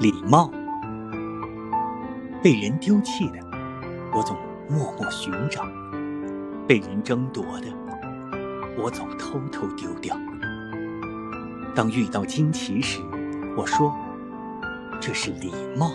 [0.00, 0.50] 礼貌。
[2.42, 3.38] 被人丢弃的
[4.12, 4.36] 我总
[4.68, 5.64] 默默寻找
[6.68, 7.68] 被人争夺的
[8.76, 10.14] 我总偷偷丢掉。
[11.74, 13.00] 当遇到惊奇时
[13.56, 13.96] 我说
[15.00, 15.90] 这是礼貌。